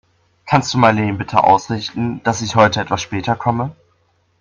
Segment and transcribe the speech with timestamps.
[0.47, 3.75] Kannst du Marleen bitte ausrichten, dass ich heute etwas später komme?